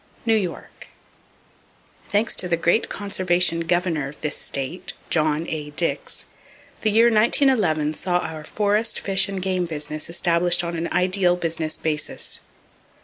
[0.25, 0.87] New York.
[2.09, 5.69] —Thanks to the great conservation Governor of this state, John A.
[5.69, 6.25] Dix,
[6.81, 11.77] the year 1911 saw our forest, fish and game business established on an ideal business
[11.77, 12.41] basis.